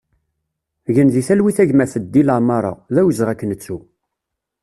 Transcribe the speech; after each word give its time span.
Gen 0.95 1.07
di 1.13 1.21
talwit 1.27 1.57
a 1.63 1.65
gma 1.69 1.85
Feddi 1.93 2.21
Lamara, 2.23 2.73
d 2.93 2.95
awezɣi 3.01 3.29
ad 3.31 3.37
k-nettu! 3.39 3.77